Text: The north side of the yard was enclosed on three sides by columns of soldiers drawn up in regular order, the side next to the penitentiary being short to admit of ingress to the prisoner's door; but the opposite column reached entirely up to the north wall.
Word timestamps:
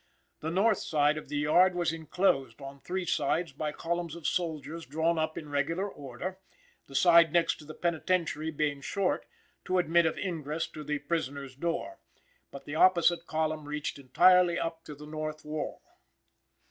The 0.39 0.49
north 0.49 0.79
side 0.79 1.15
of 1.15 1.29
the 1.29 1.37
yard 1.37 1.75
was 1.75 1.93
enclosed 1.93 2.59
on 2.59 2.79
three 2.79 3.05
sides 3.05 3.51
by 3.51 3.71
columns 3.71 4.15
of 4.15 4.25
soldiers 4.25 4.83
drawn 4.87 5.19
up 5.19 5.37
in 5.37 5.47
regular 5.47 5.87
order, 5.87 6.39
the 6.87 6.95
side 6.95 7.31
next 7.31 7.59
to 7.59 7.65
the 7.65 7.75
penitentiary 7.75 8.49
being 8.49 8.81
short 8.81 9.27
to 9.65 9.77
admit 9.77 10.07
of 10.07 10.17
ingress 10.17 10.65
to 10.69 10.83
the 10.83 10.97
prisoner's 10.97 11.55
door; 11.55 11.99
but 12.49 12.65
the 12.65 12.73
opposite 12.73 13.27
column 13.27 13.65
reached 13.67 13.99
entirely 13.99 14.57
up 14.57 14.83
to 14.85 14.95
the 14.95 15.05
north 15.05 15.45
wall. 15.45 15.83